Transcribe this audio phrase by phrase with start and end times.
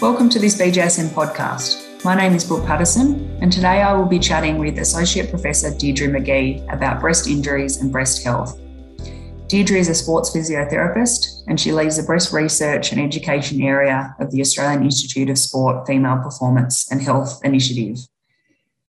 [0.00, 2.04] Welcome to this BJSM podcast.
[2.04, 6.06] My name is Brooke Patterson, and today I will be chatting with Associate Professor Deirdre
[6.06, 8.60] McGhee about breast injuries and breast health.
[9.48, 14.30] Deirdre is a sports physiotherapist, and she leads the breast research and education area of
[14.30, 17.98] the Australian Institute of Sport Female Performance and Health Initiative.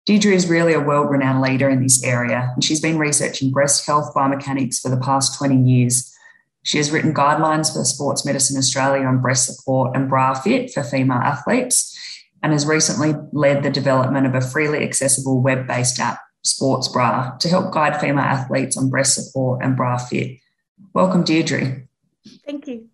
[0.06, 3.84] Deirdre is really a world renowned leader in this area, and she's been researching breast
[3.84, 6.11] health biomechanics for the past 20 years
[6.62, 10.82] she has written guidelines for Sports Medicine Australia on breast support and bra fit for
[10.82, 11.98] female athletes
[12.42, 17.36] and has recently led the development of a freely accessible web based app, Sports Bra,
[17.38, 20.38] to help guide female athletes on breast support and bra fit.
[20.92, 21.82] Welcome, Deirdre.
[22.46, 22.88] Thank you.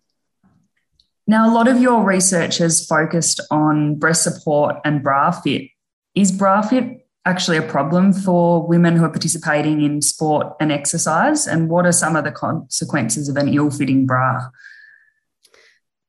[1.27, 5.69] Now, a lot of your research has focused on breast support and bra fit.
[6.15, 6.98] Is bra fit
[7.29, 11.45] actually a problem for women who are participating in sport and exercise?
[11.45, 14.49] And what are some of the consequences of an ill fitting bra?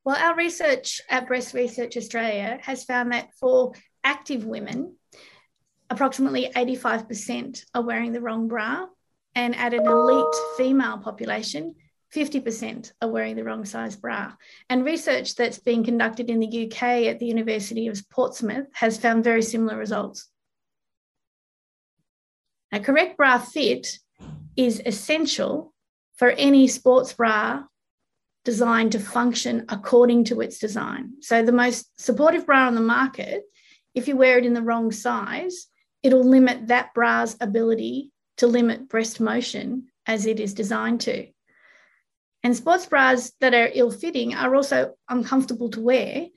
[0.03, 4.97] Well, our research at Breast Research Australia has found that for active women,
[5.91, 8.87] approximately 85% are wearing the wrong bra.
[9.35, 11.75] And at an elite female population,
[12.15, 14.33] 50% are wearing the wrong size bra.
[14.69, 19.23] And research that's being conducted in the UK at the University of Portsmouth has found
[19.23, 20.29] very similar results.
[22.73, 23.99] A correct bra fit
[24.57, 25.75] is essential
[26.17, 27.65] for any sports bra
[28.45, 31.15] designed to function according to its design.
[31.21, 33.43] So, the most supportive bra on the market,
[33.95, 35.67] if you wear it in the wrong size,
[36.03, 41.27] it'll limit that bra's ability to limit breast motion as it is designed to.
[42.43, 46.29] And sports bras that are ill fitting are also uncomfortable to wear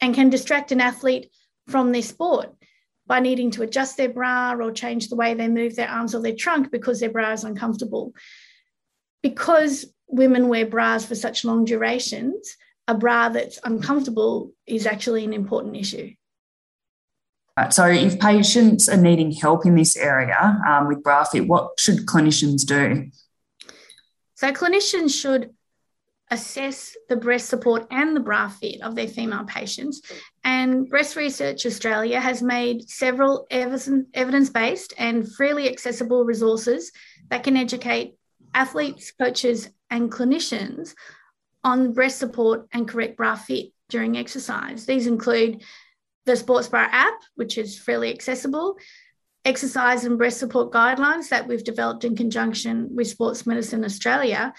[0.00, 1.30] and can distract an athlete
[1.68, 2.54] from their sport
[3.06, 6.22] by needing to adjust their bra or change the way they move their arms or
[6.22, 8.14] their trunk because their bra is uncomfortable.
[9.22, 12.56] Because women wear bras for such long durations,
[12.88, 16.12] a bra that's uncomfortable is actually an important issue.
[17.70, 22.06] So, if patients are needing help in this area um, with bra fit, what should
[22.06, 23.10] clinicians do?
[24.36, 25.50] So, clinicians should
[26.32, 30.00] assess the breast support and the bra fit of their female patients.
[30.42, 36.90] And Breast Research Australia has made several evidence based and freely accessible resources
[37.28, 38.14] that can educate
[38.54, 40.94] athletes, coaches, and clinicians
[41.62, 44.86] on breast support and correct bra fit during exercise.
[44.86, 45.62] These include
[46.24, 48.78] the Sports Bra app, which is freely accessible,
[49.44, 54.54] exercise and breast support guidelines that we've developed in conjunction with Sports Medicine Australia,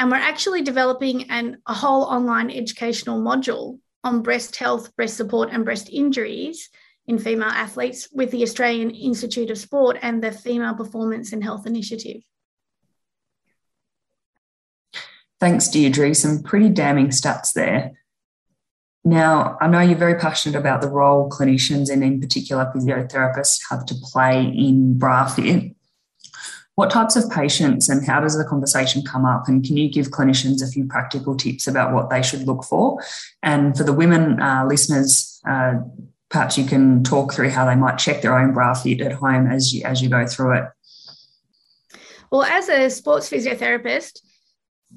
[0.00, 5.50] and we're actually developing an, a whole online educational module on breast health, breast support,
[5.52, 6.70] and breast injuries
[7.06, 11.66] in female athletes with the Australian Institute of Sport and the Female Performance and Health
[11.66, 12.22] Initiative.
[15.38, 16.14] Thanks, Deirdre.
[16.14, 17.92] Some pretty damning stats there.
[19.04, 23.84] Now, I know you're very passionate about the role clinicians and, in particular, physiotherapists have
[23.86, 25.74] to play in bra fit
[26.80, 29.48] what types of patients and how does the conversation come up?
[29.48, 32.98] And can you give clinicians a few practical tips about what they should look for?
[33.42, 35.74] And for the women uh, listeners, uh,
[36.30, 39.46] perhaps you can talk through how they might check their own bra fit at home
[39.46, 40.64] as you as you go through it.
[42.32, 44.20] Well, as a sports physiotherapist,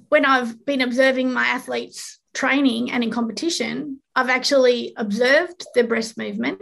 [0.07, 6.17] when I've been observing my athletes training and in competition, I've actually observed their breast
[6.17, 6.61] movement.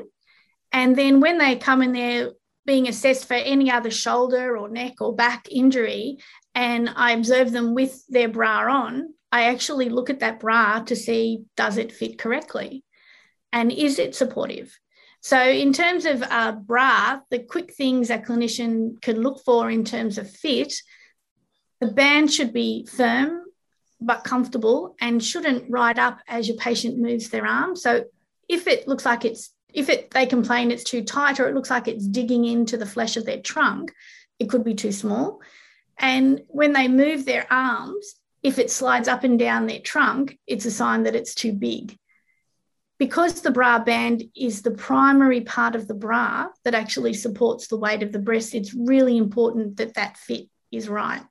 [0.71, 2.31] And then when they come in there
[2.71, 6.17] being assessed for any other shoulder or neck or back injury
[6.55, 10.95] and I observe them with their bra on, I actually look at that bra to
[10.95, 12.85] see does it fit correctly
[13.51, 14.79] and is it supportive.
[15.19, 19.83] So, in terms of a bra, the quick things a clinician can look for in
[19.83, 20.73] terms of fit,
[21.81, 23.41] the band should be firm
[23.99, 27.75] but comfortable and shouldn't ride up as your patient moves their arm.
[27.75, 28.05] So,
[28.47, 31.69] if it looks like it's if it they complain it's too tight or it looks
[31.69, 33.93] like it's digging into the flesh of their trunk,
[34.39, 35.41] it could be too small.
[35.97, 40.65] And when they move their arms, if it slides up and down their trunk, it's
[40.65, 41.97] a sign that it's too big.
[42.97, 47.77] Because the bra band is the primary part of the bra that actually supports the
[47.77, 51.24] weight of the breast, it's really important that that fit is right.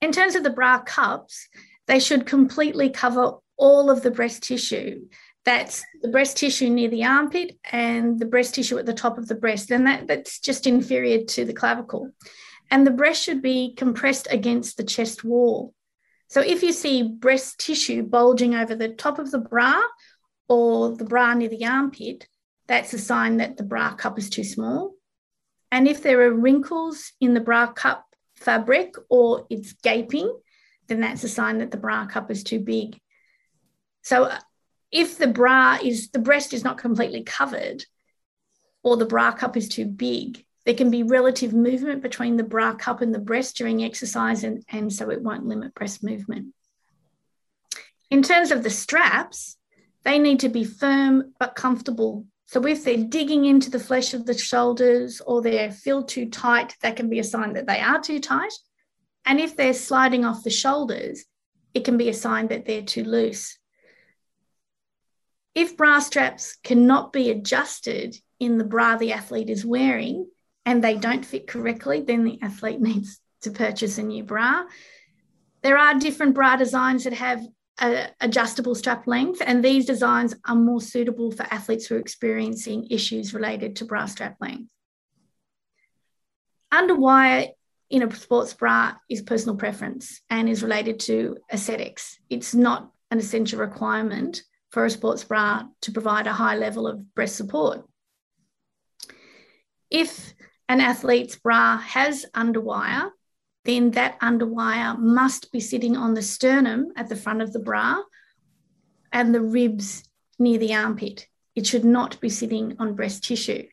[0.00, 1.48] In terms of the bra cups,
[1.86, 5.06] they should completely cover all of the breast tissue
[5.50, 9.26] that's the breast tissue near the armpit and the breast tissue at the top of
[9.26, 9.72] the breast.
[9.72, 12.12] And that, that's just inferior to the clavicle.
[12.70, 15.74] And the breast should be compressed against the chest wall.
[16.28, 19.82] So if you see breast tissue bulging over the top of the bra
[20.48, 22.28] or the bra near the armpit,
[22.68, 24.94] that's a sign that the bra cup is too small.
[25.72, 28.06] And if there are wrinkles in the bra cup
[28.36, 30.32] fabric or it's gaping,
[30.86, 33.00] then that's a sign that the bra cup is too big.
[34.02, 34.30] So
[34.92, 37.84] if the bra is the breast is not completely covered
[38.82, 42.74] or the bra cup is too big, there can be relative movement between the bra
[42.74, 46.54] cup and the breast during exercise, and, and so it won't limit breast movement.
[48.10, 49.56] In terms of the straps,
[50.04, 52.26] they need to be firm but comfortable.
[52.46, 56.74] So if they're digging into the flesh of the shoulders or they feel too tight,
[56.82, 58.52] that can be a sign that they are too tight.
[59.24, 61.24] And if they're sliding off the shoulders,
[61.74, 63.58] it can be a sign that they're too loose.
[65.54, 70.28] If bra straps cannot be adjusted in the bra the athlete is wearing
[70.64, 74.64] and they don't fit correctly, then the athlete needs to purchase a new bra.
[75.62, 77.44] There are different bra designs that have
[78.20, 83.32] adjustable strap length, and these designs are more suitable for athletes who are experiencing issues
[83.32, 84.70] related to bra strap length.
[86.72, 87.48] Underwire
[87.88, 92.18] in a sports bra is personal preference and is related to aesthetics.
[92.28, 97.14] It's not an essential requirement for a sports bra to provide a high level of
[97.14, 97.84] breast support.
[99.90, 100.34] If
[100.68, 103.10] an athlete's bra has underwire,
[103.64, 108.00] then that underwire must be sitting on the sternum at the front of the bra
[109.12, 110.04] and the ribs
[110.38, 111.26] near the armpit.
[111.56, 113.66] It should not be sitting on breast tissue.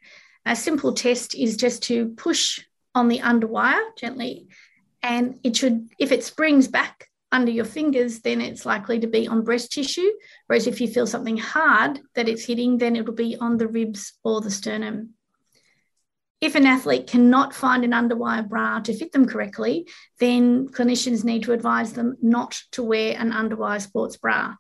[0.46, 2.60] A simple test is just to push
[2.96, 4.48] on the underwire gently,
[5.04, 9.28] and it should, if it springs back under your fingers, then it's likely to be
[9.28, 10.10] on breast tissue.
[10.48, 14.14] Whereas if you feel something hard that it's hitting, then it'll be on the ribs
[14.24, 15.14] or the sternum.
[16.40, 19.90] If an athlete cannot find an underwire bra to fit them correctly,
[20.20, 24.56] then clinicians need to advise them not to wear an underwire sports bra.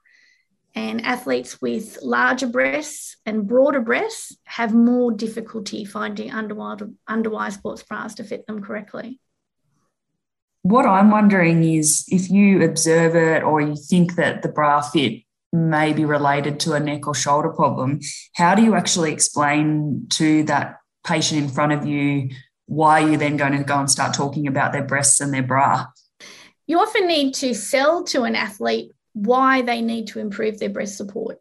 [0.73, 7.83] And athletes with larger breasts and broader breasts have more difficulty finding underwire, underwire sports
[7.83, 9.19] bras to fit them correctly.
[10.67, 15.23] What I'm wondering is if you observe it or you think that the bra fit
[15.53, 18.01] may be related to a neck or shoulder problem,
[18.35, 22.29] how do you actually explain to that patient in front of you
[22.65, 25.85] why you're then going to go and start talking about their breasts and their bra.
[26.67, 30.97] You often need to sell to an athlete why they need to improve their breast
[30.97, 31.39] support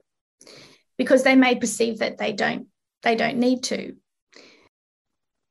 [0.97, 2.69] because they may perceive that they don't
[3.03, 3.97] they don't need to.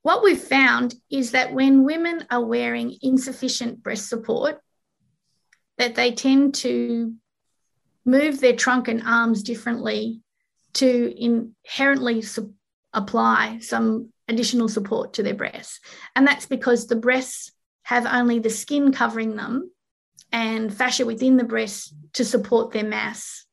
[0.05, 4.61] What we've found is that when women are wearing insufficient breast support
[5.79, 7.15] that they tend to
[8.05, 10.21] move their trunk and arms differently
[10.73, 12.23] to inherently
[12.93, 15.79] apply some additional support to their breasts.
[16.15, 17.51] And that's because the breasts
[17.81, 19.71] have only the skin covering them
[20.31, 23.47] and fascia within the breast to support their mass.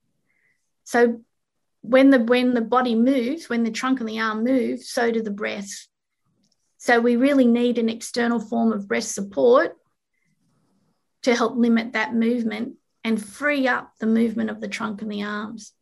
[0.84, 1.22] So
[1.81, 5.22] when the when the body moves, when the trunk and the arm move, so do
[5.22, 5.88] the breasts.
[6.82, 9.76] So we really need an external form of breast support
[11.23, 12.75] to help limit that movement
[13.05, 15.75] and free up the movement of the trunk and the arms.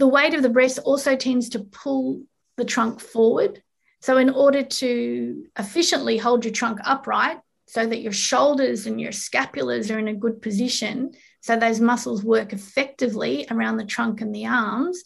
[0.00, 2.24] The weight of the breast also tends to pull
[2.56, 3.62] the trunk forward.
[4.00, 9.12] So, in order to efficiently hold your trunk upright so that your shoulders and your
[9.12, 11.12] scapulars are in a good position,
[11.42, 15.04] so those muscles work effectively around the trunk and the arms,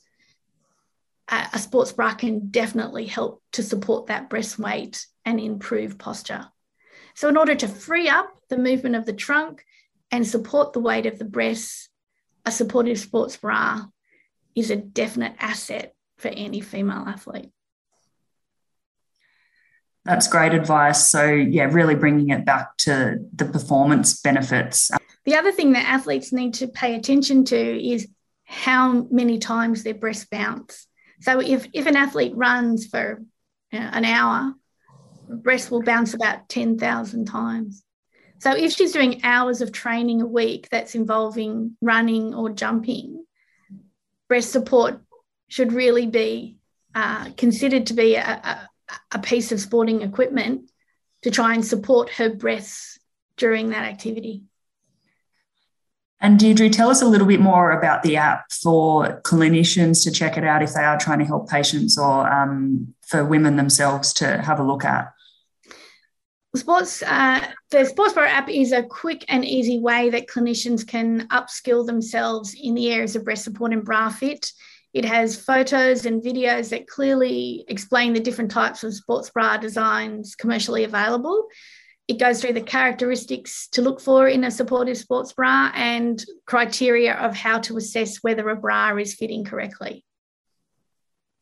[1.31, 6.47] a sports bra can definitely help to support that breast weight and improve posture.
[7.15, 9.65] So, in order to free up the movement of the trunk
[10.11, 11.89] and support the weight of the breasts,
[12.47, 13.85] a supportive sports bra
[14.55, 17.51] is a definite asset for any female athlete.
[20.05, 21.07] That's great advice.
[21.11, 24.91] So, yeah, really bringing it back to the performance benefits.
[25.27, 28.09] The other thing that athletes need to pay attention to is
[28.45, 30.87] how many times their breasts bounce.
[31.21, 33.23] So, if, if an athlete runs for
[33.73, 34.55] you know, an hour,
[35.29, 37.85] breast will bounce about 10,000 times.
[38.39, 43.25] So, if she's doing hours of training a week that's involving running or jumping,
[44.29, 45.01] breast support
[45.49, 46.59] should really be
[46.95, 48.69] uh, considered to be a, a,
[49.13, 50.71] a piece of sporting equipment
[51.23, 52.99] to try and support her breaths
[53.37, 54.43] during that activity.
[56.21, 60.37] And Deirdre, tell us a little bit more about the app for clinicians to check
[60.37, 64.43] it out if they are trying to help patients or um, for women themselves to
[64.43, 65.13] have a look at.
[66.57, 71.29] Sports, uh, the Sports Bra app is a quick and easy way that clinicians can
[71.29, 74.51] upskill themselves in the areas of breast support and bra fit.
[74.95, 80.35] It has photos and videos that clearly explain the different types of sports bra designs
[80.35, 81.47] commercially available.
[82.09, 87.15] It goes through the characteristics to look for in a supportive sports bra and criteria
[87.15, 90.05] of how to assess whether a bra is fitting correctly.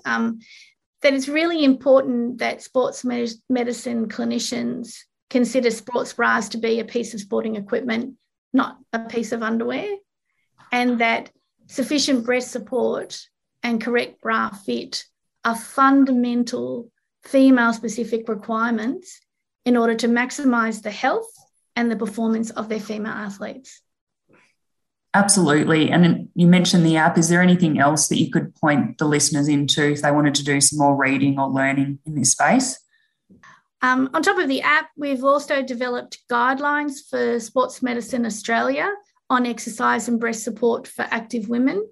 [0.04, 0.40] Um,
[1.02, 4.98] that it's really important that sports medicine clinicians
[5.30, 8.14] consider sports bras to be a piece of sporting equipment,
[8.52, 9.96] not a piece of underwear,
[10.72, 11.30] and that
[11.68, 13.20] sufficient breast support,
[13.62, 15.04] and correct bra fit
[15.44, 16.90] are fundamental
[17.22, 19.20] female specific requirements
[19.66, 21.30] in order to maximise the health
[21.74, 23.82] and the performance of their female athletes.
[25.12, 25.90] Absolutely.
[25.90, 27.18] And you mentioned the app.
[27.18, 30.44] Is there anything else that you could point the listeners into if they wanted to
[30.44, 32.78] do some more reading or learning in this space?
[33.82, 38.92] Um, on top of the app, we've also developed guidelines for Sports Medicine Australia
[39.28, 41.86] on exercise and breast support for active women.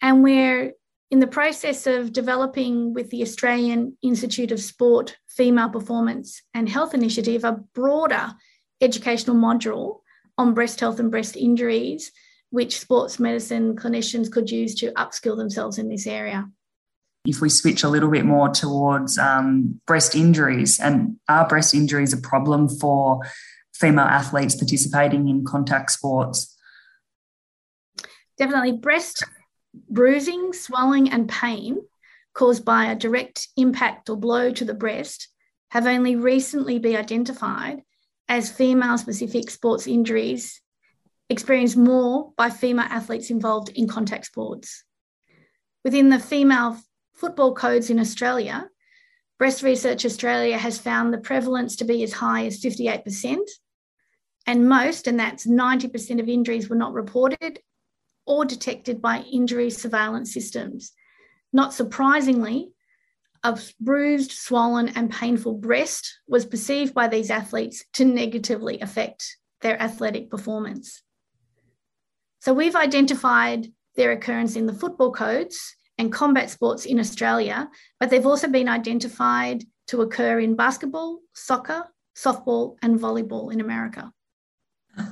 [0.00, 0.72] And we're
[1.14, 6.92] in the process of developing with the Australian Institute of Sport Female Performance and Health
[6.92, 8.34] Initiative a broader
[8.80, 10.00] educational module
[10.36, 12.10] on breast health and breast injuries
[12.50, 16.50] which sports medicine clinicians could use to upskill themselves in this area.
[17.24, 22.12] If we switch a little bit more towards um, breast injuries, and are breast injuries
[22.12, 23.20] a problem for
[23.72, 26.56] female athletes participating in contact sports?
[28.36, 28.72] Definitely.
[28.72, 29.22] Breast
[29.88, 31.78] bruising, swelling, and pain
[32.34, 35.28] caused by a direct impact or blow to the breast
[35.70, 37.82] have only recently been identified
[38.28, 40.60] as female specific sports injuries
[41.28, 44.84] experienced more by female athletes involved in contact sports.
[45.84, 46.78] Within the female
[47.14, 48.68] football codes in Australia,
[49.38, 53.38] Breast Research Australia has found the prevalence to be as high as 58%,
[54.46, 57.58] and most, and that's 90% of injuries, were not reported
[58.26, 60.92] or detected by injury surveillance systems.
[61.52, 62.72] Not surprisingly,
[63.42, 69.80] a bruised, swollen, and painful breast was perceived by these athletes to negatively affect their
[69.80, 71.02] athletic performance.
[72.40, 73.66] So we've identified
[73.96, 77.68] their occurrence in the football codes and combat sports in Australia,
[78.00, 81.84] but they've also been identified to occur in basketball, soccer,
[82.16, 84.10] softball, and volleyball in America.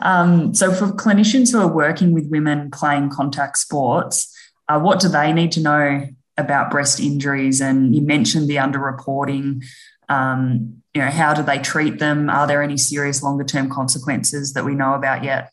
[0.00, 4.32] Um, so, for clinicians who are working with women playing contact sports,
[4.68, 7.60] uh, what do they need to know about breast injuries?
[7.60, 9.64] And you mentioned the underreporting.
[10.08, 12.28] Um, you know, how do they treat them?
[12.28, 15.50] Are there any serious longer term consequences that we know about yet?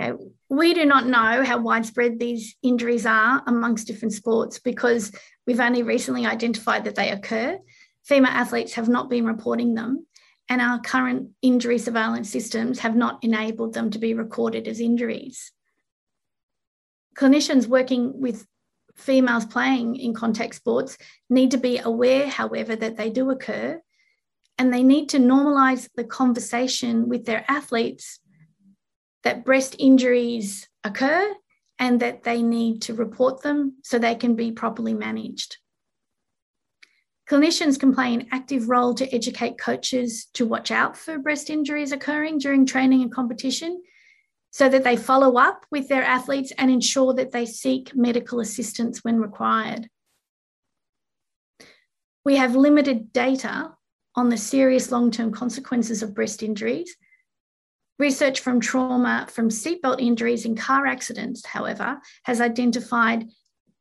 [0.00, 0.12] Okay.
[0.48, 5.12] We do not know how widespread these injuries are amongst different sports because
[5.46, 7.58] we've only recently identified that they occur.
[8.04, 10.06] Female athletes have not been reporting them,
[10.48, 15.52] and our current injury surveillance systems have not enabled them to be recorded as injuries.
[17.14, 18.46] Clinicians working with
[18.96, 20.96] females playing in contact sports
[21.28, 23.80] need to be aware, however, that they do occur,
[24.56, 28.20] and they need to normalise the conversation with their athletes
[29.22, 31.34] that breast injuries occur
[31.78, 35.58] and that they need to report them so they can be properly managed.
[37.30, 41.92] Clinicians can play an active role to educate coaches to watch out for breast injuries
[41.92, 43.82] occurring during training and competition
[44.50, 49.04] so that they follow up with their athletes and ensure that they seek medical assistance
[49.04, 49.88] when required.
[52.24, 53.72] We have limited data
[54.14, 56.96] on the serious long term consequences of breast injuries,
[57.98, 63.26] Research from trauma from seatbelt injuries in car accidents, however, has identified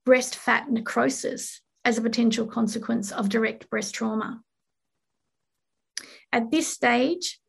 [0.06, 4.42] breast fat necrosis as a potential consequence of direct breast trauma.
[6.34, 7.40] At this stage,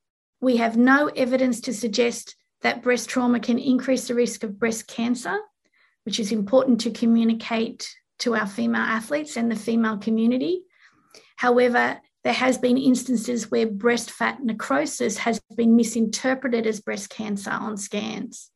[0.41, 4.87] we have no evidence to suggest that breast trauma can increase the risk of breast
[4.87, 5.37] cancer,
[6.05, 10.63] which is important to communicate to our female athletes and the female community.
[11.35, 17.51] However, there has been instances where breast fat necrosis has been misinterpreted as breast cancer
[17.51, 18.53] on scans.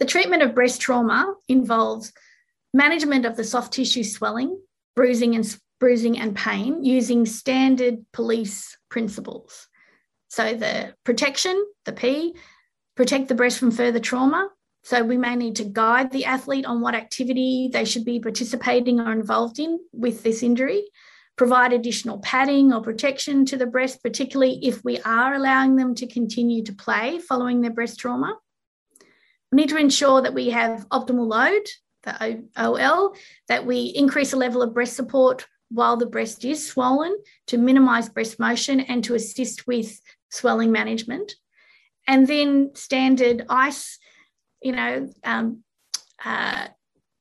[0.00, 2.12] The treatment of breast trauma involves
[2.74, 4.60] management of the soft tissue swelling,
[4.94, 9.68] bruising and bruising and pain using standard police principles.
[10.28, 12.34] So the protection, the P,
[12.96, 14.50] protect the breast from further trauma.
[14.82, 19.00] So we may need to guide the athlete on what activity they should be participating
[19.00, 20.84] or involved in with this injury
[21.36, 26.06] provide additional padding or protection to the breast, particularly if we are allowing them to
[26.06, 28.36] continue to play following their breast trauma.
[29.50, 31.66] We need to ensure that we have optimal load,
[32.04, 33.14] the OL,
[33.48, 37.16] that we increase the level of breast support while the breast is swollen
[37.48, 41.34] to minimize breast motion and to assist with swelling management.
[42.06, 43.98] And then standard ice,
[44.62, 45.64] you know, um,
[46.24, 46.68] uh,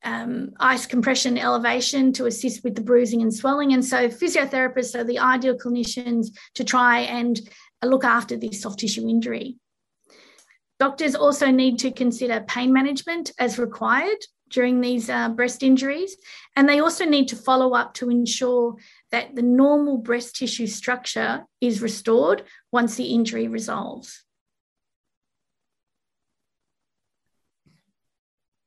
[0.04, 3.74] um, ice compression elevation to assist with the bruising and swelling.
[3.74, 7.40] And so physiotherapists are the ideal clinicians to try and
[7.84, 9.58] look after this soft tissue injury.
[10.80, 14.18] Doctors also need to consider pain management as required
[14.54, 16.16] during these uh, breast injuries.
[16.56, 18.76] And they also need to follow up to ensure
[19.12, 24.24] that the normal breast tissue structure is restored once the injury resolves.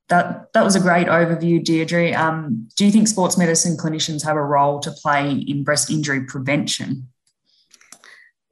[0.09, 2.13] that that was a great overview, Deirdre.
[2.13, 6.23] Um, do you think sports medicine clinicians have a role to play in breast injury
[6.23, 7.09] prevention?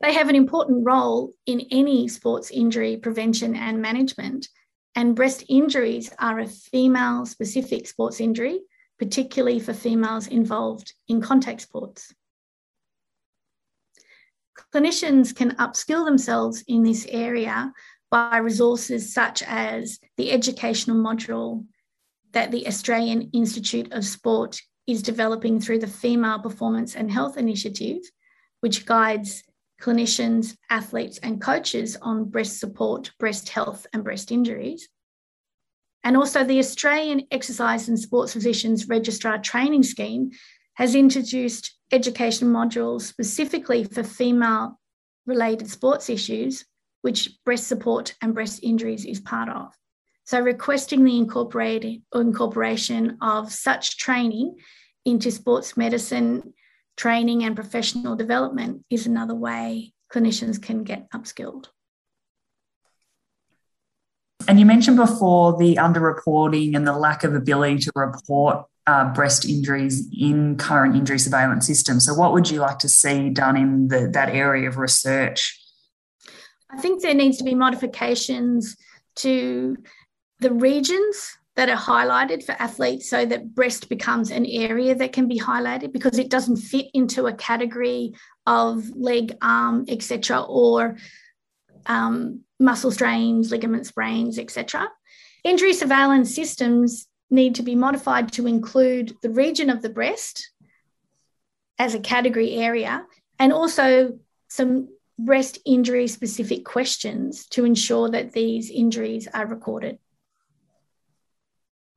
[0.02, 4.50] They have an important role in any sports injury prevention and management.
[4.96, 8.62] And breast injuries are a female specific sports injury,
[8.98, 12.14] particularly for females involved in contact sports.
[14.74, 17.74] Clinicians can upskill themselves in this area
[18.10, 21.66] by resources such as the educational module
[22.32, 27.98] that the Australian Institute of Sport is developing through the Female Performance and Health Initiative,
[28.62, 29.44] which guides
[29.86, 34.90] clinicians, athletes, and coaches on breast support, breast health, and breast injuries.
[36.04, 40.32] And also, the Australian Exercise and Sports Physicians Registrar Training Scheme
[40.74, 44.80] has introduced education modules specifically for female
[45.28, 46.66] related sports issues,
[47.02, 49.72] which breast support and breast injuries is part of.
[50.24, 54.56] So, requesting the incorporation of such training
[55.06, 56.54] into sports medicine
[56.98, 61.66] training and professional development is another way clinicians can get upskilled.
[64.48, 69.46] And you mentioned before the underreporting and the lack of ability to report uh, breast
[69.46, 72.06] injuries in current injury surveillance systems.
[72.06, 75.60] So, what would you like to see done in the, that area of research?
[76.70, 78.78] I think there needs to be modifications
[79.18, 79.78] to
[80.40, 85.28] the regions that are highlighted for athletes so that breast becomes an area that can
[85.28, 88.14] be highlighted because it doesn't fit into a category
[88.46, 90.98] of leg, arm, etc., or
[91.86, 94.90] um, muscle strains, ligament sprains, etc.
[95.44, 100.52] Injury surveillance systems need to be modified to include the region of the breast
[101.80, 103.06] as a category area
[103.40, 109.98] and also some breast injury specific questions to ensure that these injuries are recorded.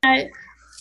[0.02, 0.30] I,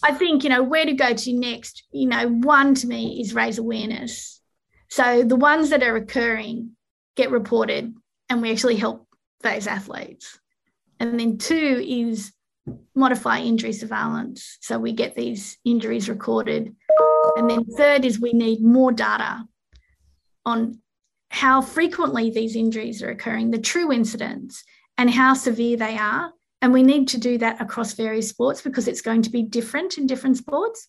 [0.03, 3.33] I think, you know, where to go to next, you know, one to me is
[3.33, 4.41] raise awareness.
[4.89, 6.71] So the ones that are occurring
[7.15, 7.93] get reported
[8.29, 9.07] and we actually help
[9.41, 10.39] those athletes.
[10.99, 12.31] And then two is
[12.95, 14.57] modify injury surveillance.
[14.61, 16.75] So we get these injuries recorded.
[17.35, 19.45] And then third is we need more data
[20.45, 20.81] on
[21.29, 24.63] how frequently these injuries are occurring, the true incidence,
[24.97, 26.31] and how severe they are.
[26.61, 29.97] And we need to do that across various sports because it's going to be different
[29.97, 30.87] in different sports.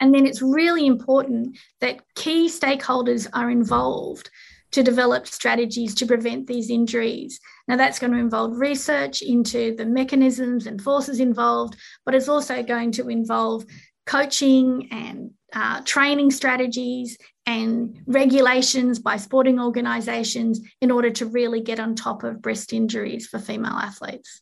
[0.00, 4.30] And then it's really important that key stakeholders are involved
[4.72, 7.38] to develop strategies to prevent these injuries.
[7.68, 12.62] Now, that's going to involve research into the mechanisms and forces involved, but it's also
[12.62, 13.64] going to involve
[14.04, 21.78] coaching and uh, training strategies and regulations by sporting organisations in order to really get
[21.78, 24.40] on top of breast injuries for female athletes.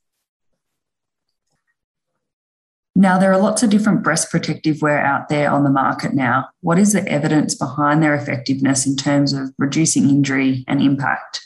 [2.94, 6.48] Now, there are lots of different breast protective wear out there on the market now.
[6.60, 11.40] What is the evidence behind their effectiveness in terms of reducing injury and impact?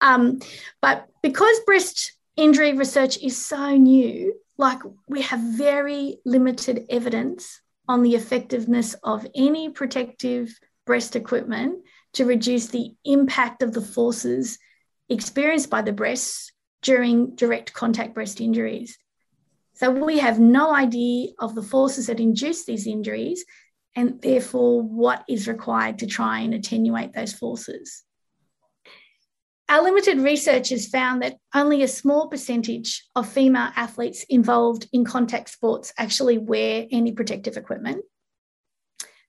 [0.00, 0.40] Um,
[0.80, 8.02] but because breast injury research is so new, like we have very limited evidence on
[8.02, 14.58] the effectiveness of any protective breast equipment to reduce the impact of the forces
[15.08, 18.98] experienced by the breasts during direct contact breast injuries.
[19.74, 23.44] So we have no idea of the forces that induce these injuries
[23.96, 28.04] and therefore what is required to try and attenuate those forces.
[29.70, 35.04] Our limited research has found that only a small percentage of female athletes involved in
[35.04, 38.04] contact sports actually wear any protective equipment.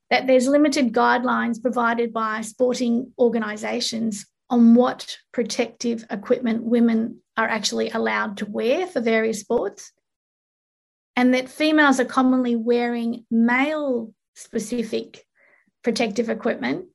[0.09, 7.91] That there's limited guidelines provided by sporting organisations on what protective equipment women are actually
[7.91, 9.91] allowed to wear for various sports,
[11.15, 15.23] and that females are commonly wearing male specific
[15.83, 16.87] protective equipment,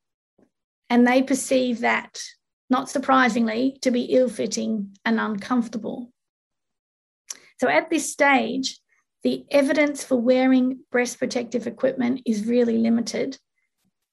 [0.90, 2.20] and they perceive that,
[2.68, 6.12] not surprisingly, to be ill fitting and uncomfortable.
[7.60, 8.78] So at this stage,
[9.22, 13.38] the evidence for wearing breast protective equipment is really limited.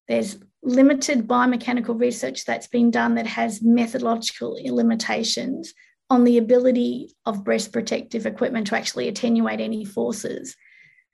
[0.08, 5.74] There's limited biomechanical research that's been done that has methodological limitations
[6.10, 10.56] on the ability of breast protective equipment to actually attenuate any forces.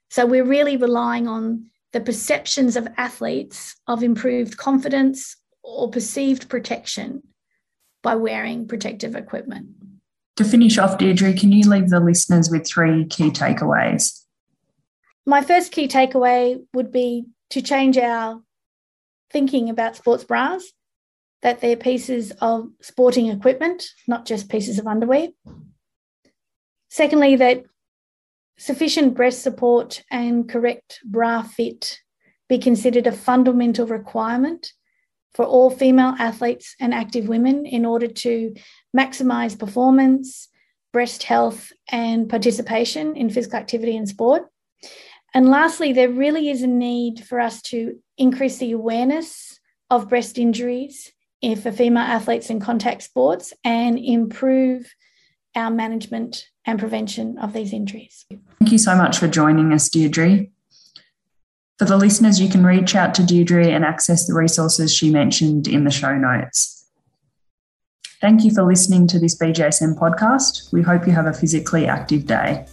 [0.09, 5.35] So we're really relying on the perceptions of athletes of improved confidence
[5.77, 7.23] or perceived protection
[8.01, 9.67] by wearing protective equipment.
[10.37, 14.23] To finish off, Deirdre, can you leave the listeners with three key takeaways?
[15.25, 18.41] My first key takeaway would be to change our
[19.31, 20.63] thinking about sports bras,
[21.41, 25.27] that they're pieces of sporting equipment, not just pieces of underwear.
[26.89, 27.63] Secondly, that
[28.57, 31.99] sufficient breast support and correct bra fit
[32.49, 34.73] be considered a fundamental requirement
[35.33, 38.53] for all female athletes and active women in order to
[38.95, 40.47] maximize performance,
[40.91, 44.43] breast health, and participation in physical activity and sport.
[45.33, 50.37] And lastly, there really is a need for us to increase the awareness of breast
[50.37, 51.11] injuries
[51.61, 54.91] for female athletes in contact sports and improve
[55.55, 58.25] our management and prevention of these injuries.
[58.59, 60.47] Thank you so much for joining us, Deirdre.
[61.79, 65.65] For the listeners, you can reach out to Deirdre and access the resources she mentioned
[65.65, 66.85] in the show notes.
[68.19, 70.73] Thank you for listening to this BJSM podcast.
[70.73, 72.65] We hope you have a physically active day.